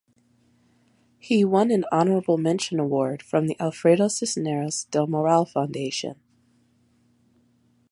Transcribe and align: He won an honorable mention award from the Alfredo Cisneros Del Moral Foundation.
He 1.19 1.45
won 1.45 1.69
an 1.69 1.85
honorable 1.91 2.39
mention 2.39 2.79
award 2.79 3.21
from 3.21 3.45
the 3.45 3.55
Alfredo 3.59 4.07
Cisneros 4.07 4.85
Del 4.85 5.05
Moral 5.05 5.45
Foundation. 5.45 6.19